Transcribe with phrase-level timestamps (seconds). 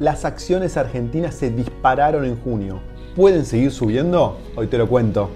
[0.00, 2.80] las acciones argentinas se dispararon en junio.
[3.14, 4.40] ¿Pueden seguir subiendo?
[4.56, 5.30] Hoy te lo cuento.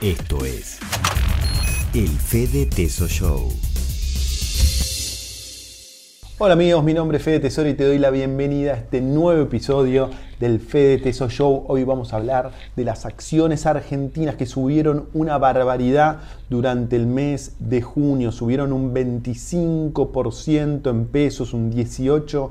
[0.00, 0.78] Esto es
[1.94, 3.50] el Fede Teso Show.
[6.44, 9.44] Hola amigos, mi nombre es Fede Tesoro y te doy la bienvenida a este nuevo
[9.44, 11.64] episodio del Fede Teso Show.
[11.68, 16.18] Hoy vamos a hablar de las acciones argentinas que subieron una barbaridad
[16.50, 18.30] durante el mes de junio.
[18.30, 22.50] Subieron un 25% en pesos, un 18%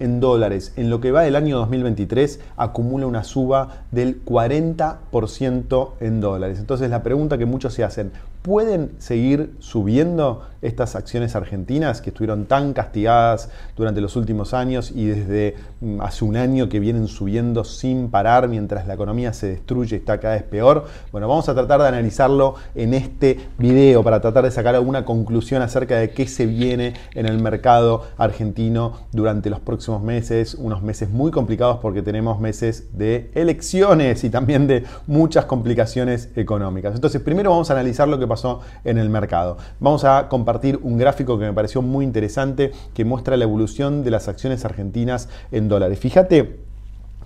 [0.00, 0.72] en dólares.
[0.76, 6.58] En lo que va del año 2023 acumula una suba del 40% en dólares.
[6.58, 12.46] Entonces la pregunta que muchos se hacen, ¿pueden seguir subiendo estas acciones argentinas que estuvieron
[12.46, 17.64] tan castigadas durante los últimos años y desde mm, hace un año que vienen subiendo
[17.64, 20.86] sin parar mientras la economía se destruye y está cada vez peor?
[21.12, 25.62] Bueno, vamos a tratar de analizarlo en este video para tratar de sacar alguna conclusión
[25.62, 28.77] acerca de qué se viene en el mercado argentino
[29.12, 34.66] durante los próximos meses, unos meses muy complicados porque tenemos meses de elecciones y también
[34.66, 36.94] de muchas complicaciones económicas.
[36.94, 39.56] Entonces, primero vamos a analizar lo que pasó en el mercado.
[39.80, 44.10] Vamos a compartir un gráfico que me pareció muy interesante que muestra la evolución de
[44.10, 45.98] las acciones argentinas en dólares.
[45.98, 46.67] Fíjate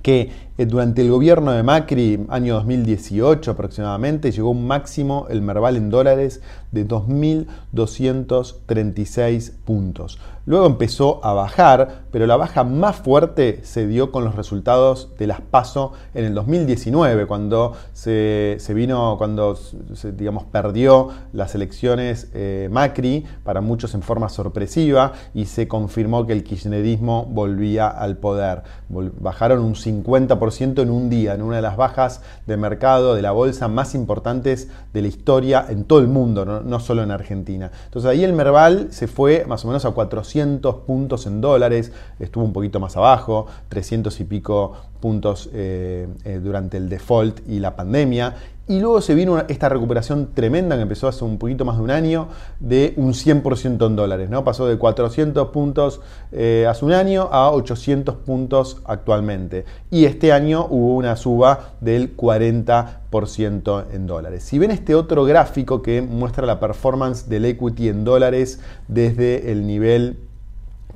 [0.03, 5.77] que eh, durante el gobierno de Macri, año 2018 aproximadamente, llegó un máximo el Merval
[5.77, 10.19] en dólares de 2.236 puntos.
[10.45, 15.29] Luego empezó a bajar, pero la baja más fuerte se dio con los resultados de
[15.29, 22.69] las PASO en el 2019, cuando se, vino, cuando se, digamos, perdió las elecciones eh,
[22.73, 28.65] Macri, para muchos en forma sorpresiva, y se confirmó que el kirchnerismo volvía al poder.
[28.89, 33.33] Bajaron un 50% en un día, en una de las bajas de mercado de la
[33.33, 37.71] bolsa más importantes de la historia en todo el mundo, no, no solo en Argentina.
[37.85, 42.45] Entonces ahí el Merval se fue más o menos a 400 puntos en dólares, estuvo
[42.45, 47.77] un poquito más abajo, 300 y pico puntos eh, eh, durante el default y la
[47.77, 48.37] pandemia.
[48.69, 51.91] Y luego se vino esta recuperación tremenda que empezó hace un poquito más de un
[51.91, 52.29] año
[52.61, 54.31] de un 100% en dólares.
[54.31, 54.45] ¿no?
[54.45, 56.01] Pasó de 400 puntos
[56.31, 59.65] eh, hace un año a 800 puntos actualmente.
[59.91, 64.45] Y este año hubo una suba del 40% en dólares.
[64.45, 69.67] Si ven este otro gráfico que muestra la performance del equity en dólares desde el
[69.67, 70.19] nivel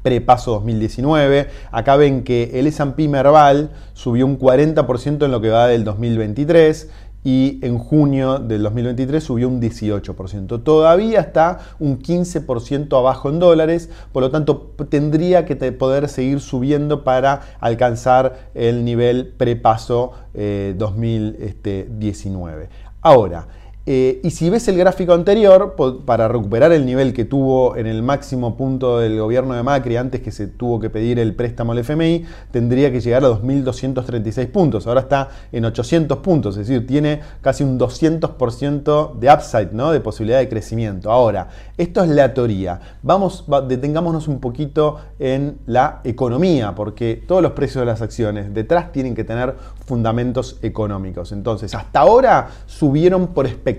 [0.06, 1.48] prepaso 2019.
[1.72, 6.90] Acá ven que el S&P Merval subió un 40% en lo que va del 2023
[7.26, 10.62] y en junio del 2023 subió un 18%.
[10.62, 17.02] Todavía está un 15% abajo en dólares, por lo tanto tendría que poder seguir subiendo
[17.02, 22.64] para alcanzar el nivel prepaso 2019.
[22.64, 22.68] Eh,
[23.02, 23.48] Ahora,
[23.88, 28.02] eh, y si ves el gráfico anterior, para recuperar el nivel que tuvo en el
[28.02, 31.78] máximo punto del gobierno de Macri antes que se tuvo que pedir el préstamo al
[31.78, 34.88] FMI, tendría que llegar a 2.236 puntos.
[34.88, 39.92] Ahora está en 800 puntos, es decir, tiene casi un 200% de upside, ¿no?
[39.92, 41.12] de posibilidad de crecimiento.
[41.12, 42.80] Ahora, esto es la teoría.
[43.02, 48.90] Vamos, detengámonos un poquito en la economía, porque todos los precios de las acciones detrás
[48.90, 49.54] tienen que tener
[49.84, 51.30] fundamentos económicos.
[51.30, 53.75] Entonces, hasta ahora subieron por expectativa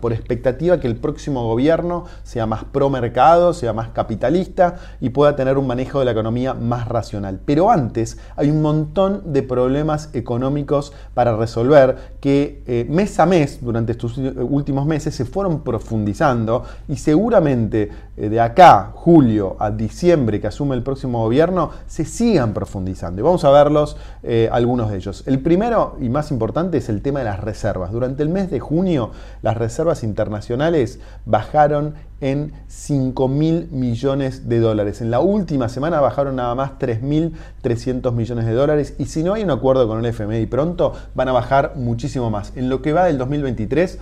[0.00, 5.36] por expectativa que el próximo gobierno sea más pro mercado, sea más capitalista y pueda
[5.36, 7.40] tener un manejo de la economía más racional.
[7.44, 13.58] Pero antes hay un montón de problemas económicos para resolver que eh, mes a mes,
[13.60, 20.40] durante estos últimos meses, se fueron profundizando y seguramente eh, de acá, julio a diciembre,
[20.40, 23.22] que asume el próximo gobierno, se sigan profundizando.
[23.22, 25.24] Vamos a verlos eh, algunos de ellos.
[25.26, 27.92] El primero y más importante es el tema de las reservas.
[27.92, 29.10] Durante el mes de junio,
[29.40, 35.00] las reservas internacionales bajaron en 5 mil millones de dólares.
[35.00, 39.42] En la última semana bajaron nada más 3.300 millones de dólares y si no hay
[39.42, 42.52] un acuerdo con el FMI pronto van a bajar muchísimo más.
[42.56, 43.98] En lo que va del 2023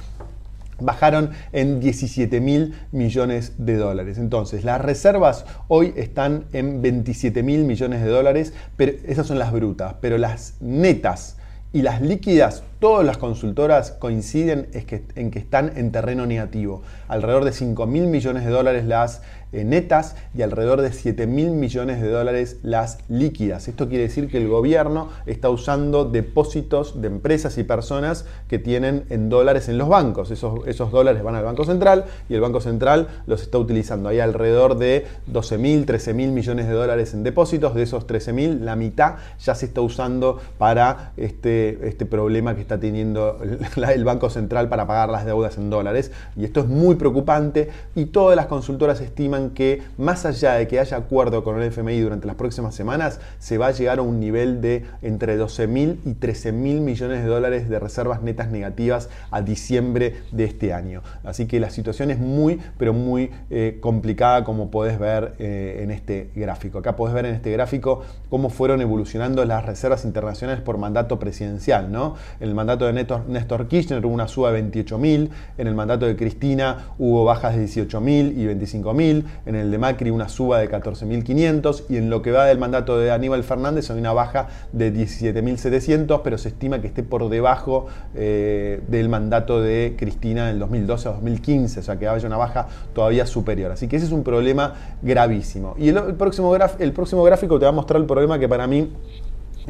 [0.80, 4.18] bajaron en 17 mil millones de dólares.
[4.18, 9.52] Entonces, las reservas hoy están en 27 mil millones de dólares, pero esas son las
[9.52, 11.36] brutas, pero las netas
[11.72, 14.68] y las líquidas todas las consultoras coinciden
[15.14, 16.82] en que están en terreno negativo.
[17.08, 19.22] Alrededor de 5 mil millones de dólares las
[19.52, 23.66] eh, netas y alrededor de 7 mil millones de dólares las líquidas.
[23.66, 29.06] Esto quiere decir que el gobierno está usando depósitos de empresas y personas que tienen
[29.10, 30.30] en dólares en los bancos.
[30.30, 34.08] Esos, esos dólares van al Banco Central y el Banco Central los está utilizando.
[34.08, 37.74] Hay alrededor de 12 mil, 13 mil millones de dólares en depósitos.
[37.74, 42.60] De esos 13 mil, la mitad ya se está usando para este, este problema que
[42.70, 43.38] está teniendo
[43.94, 46.12] el Banco Central para pagar las deudas en dólares.
[46.36, 50.78] Y esto es muy preocupante y todas las consultoras estiman que más allá de que
[50.78, 54.20] haya acuerdo con el FMI durante las próximas semanas, se va a llegar a un
[54.20, 59.08] nivel de entre 12 mil y 13 mil millones de dólares de reservas netas negativas
[59.30, 61.02] a diciembre de este año.
[61.24, 65.90] Así que la situación es muy, pero muy eh, complicada como podés ver eh, en
[65.90, 66.78] este gráfico.
[66.78, 71.80] Acá podés ver en este gráfico cómo fueron evolucionando las reservas internacionales por mandato presidencial.
[71.90, 72.14] ¿no?
[72.60, 77.24] Mandato de Néstor, Kirchner hubo una suba de 28.000, en el mandato de Cristina hubo
[77.24, 82.10] bajas de 18.000 y 25.000, en el de Macri una suba de 14.500 y en
[82.10, 86.48] lo que va del mandato de Aníbal Fernández hay una baja de 17.700, pero se
[86.48, 91.80] estima que esté por debajo eh, del mandato de Cristina en el 2012 a 2015,
[91.80, 93.72] o sea que haya una baja todavía superior.
[93.72, 95.74] Así que ese es un problema gravísimo.
[95.78, 98.90] Y el, próximo, el próximo gráfico te va a mostrar el problema que para mí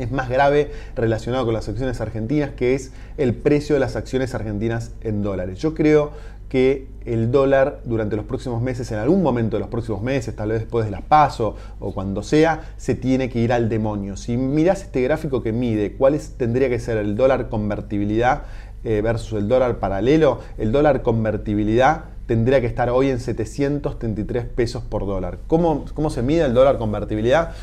[0.02, 4.34] es más grave relacionado con las acciones argentinas, que es el precio de las acciones
[4.34, 5.58] argentinas en dólares.
[5.58, 6.12] Yo creo
[6.48, 10.50] que el dólar durante los próximos meses, en algún momento de los próximos meses, tal
[10.50, 14.16] vez después de las paso o cuando sea, se tiene que ir al demonio.
[14.16, 18.42] Si miras este gráfico que mide cuál tendría que ser el dólar convertibilidad
[18.82, 24.84] eh, versus el dólar paralelo, el dólar convertibilidad tendría que estar hoy en 733 pesos
[24.84, 25.38] por dólar.
[25.48, 27.54] ¿Cómo, cómo se mide el dólar convertibilidad?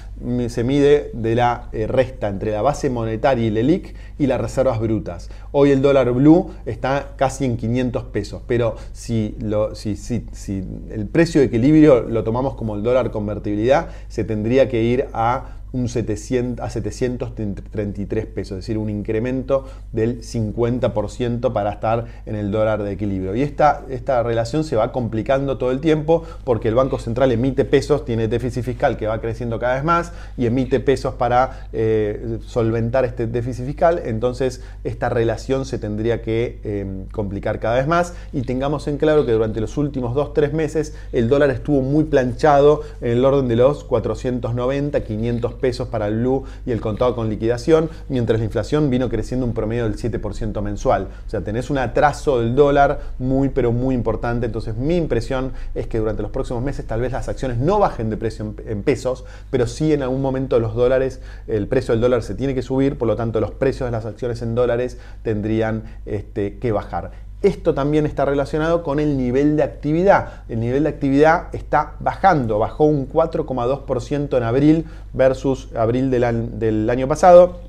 [0.50, 4.42] Se mide de la eh, resta entre la base monetaria y el ELIC y las
[4.42, 5.30] reservas brutas.
[5.54, 12.02] Hoy el dólar blue está casi en 500 pesos, pero si, el precio de equilibrio
[12.02, 18.26] lo tomamos como el dólar convertibilidad, se tendría que ir a un 700, a 733
[18.26, 23.36] pesos, es decir, un incremento del 50% para estar en el dólar de equilibrio.
[23.36, 27.66] Y esta, esta relación se va complicando todo el tiempo porque el Banco Central emite
[27.66, 32.40] pesos, tiene déficit fiscal que va creciendo cada vez más y emite pesos para eh,
[32.46, 38.14] solventar este déficit fiscal, entonces esta relación se tendría que em, complicar cada vez más
[38.34, 42.82] y tengamos en claro que durante los últimos 2-3 meses el dólar estuvo muy planchado
[43.02, 47.30] en el orden de los 490, 500 pesos para el blue y el contado con
[47.30, 51.08] liquidación, mientras la inflación vino creciendo un promedio del 7% mensual.
[51.26, 54.46] O sea, tenés un atraso del dólar muy, pero muy importante.
[54.46, 58.10] Entonces, mi impresión es que durante los próximos meses tal vez las acciones no bajen
[58.10, 62.24] de precio en, pesos, pero sí en algún momento los dólares, el precio del dólar
[62.24, 65.84] se tiene que subir, por lo tanto los precios de las acciones en dólares tendrían
[66.06, 67.27] este, que bajar.
[67.44, 70.44] Esto también está relacionado con el nivel de actividad.
[70.50, 76.90] El nivel de actividad está bajando, bajó un 4,2% en abril versus abril del, del
[76.90, 77.68] año pasado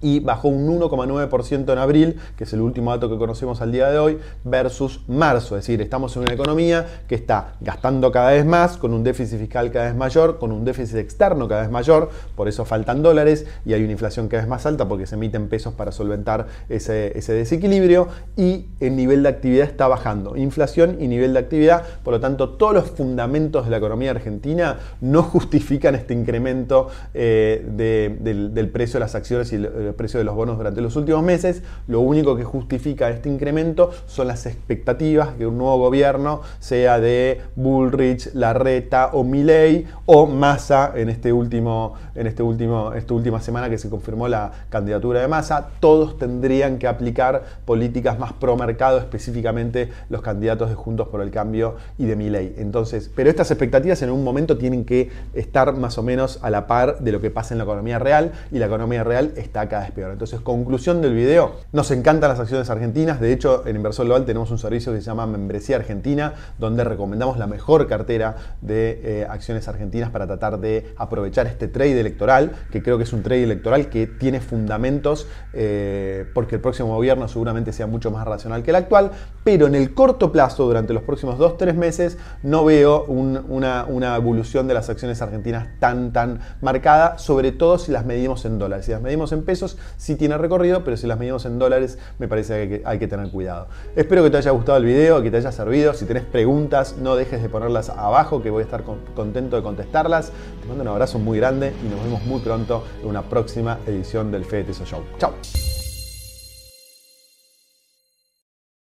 [0.00, 3.90] y bajó un 1,9% en abril, que es el último dato que conocemos al día
[3.90, 5.56] de hoy, versus marzo.
[5.56, 9.38] Es decir, estamos en una economía que está gastando cada vez más, con un déficit
[9.38, 13.46] fiscal cada vez mayor, con un déficit externo cada vez mayor, por eso faltan dólares
[13.64, 17.16] y hay una inflación cada vez más alta porque se emiten pesos para solventar ese,
[17.18, 20.36] ese desequilibrio y el nivel de actividad está bajando.
[20.36, 24.78] Inflación y nivel de actividad, por lo tanto, todos los fundamentos de la economía argentina
[25.00, 30.18] no justifican este incremento eh, del, del, precio de las acciones y el el precio
[30.18, 31.62] de los bonos durante los últimos meses.
[31.86, 37.40] Lo único que justifica este incremento son las expectativas que un nuevo gobierno, sea de
[37.56, 43.68] Bullrich, Larreta o Milley o Massa en este último, en este último, esta última semana
[43.68, 48.98] que se confirmó la candidatura de Massa, todos tendrían que aplicar políticas más pro mercado,
[48.98, 52.54] específicamente los candidatos de Juntos por el Cambio y de Milley.
[52.58, 56.66] Entonces, pero estas expectativas en un momento tienen que estar más o menos a la
[56.66, 59.92] par de lo que pasa en la economía real y la economía real está es
[59.92, 60.12] peor.
[60.12, 63.20] Entonces, conclusión del video, nos encantan las acciones argentinas.
[63.20, 67.38] De hecho, en Inversor Global tenemos un servicio que se llama Membresía Argentina, donde recomendamos
[67.38, 72.82] la mejor cartera de eh, acciones argentinas para tratar de aprovechar este trade electoral, que
[72.82, 77.72] creo que es un trade electoral que tiene fundamentos, eh, porque el próximo gobierno seguramente
[77.72, 79.10] sea mucho más racional que el actual,
[79.44, 84.68] pero en el corto plazo, durante los próximos 2-3 meses, no veo una, una evolución
[84.68, 88.86] de las acciones argentinas tan, tan marcada, sobre todo si las medimos en dólares.
[88.86, 92.28] Si las medimos en pesos, sí tiene recorrido, pero si las medimos en dólares, me
[92.28, 93.68] parece que hay que tener cuidado.
[93.96, 95.94] Espero que te haya gustado el video, que te haya servido.
[95.94, 98.82] Si tenés preguntas, no dejes de ponerlas abajo, que voy a estar
[99.14, 100.32] contento de contestarlas.
[100.60, 104.30] Te mando un abrazo muy grande y nos vemos muy pronto en una próxima edición
[104.30, 105.02] del Fede Teso Show.
[105.18, 105.32] Chao.